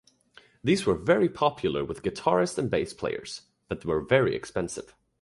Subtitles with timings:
[0.63, 4.95] These were very popular with guitarists and bass players, but were very expensive.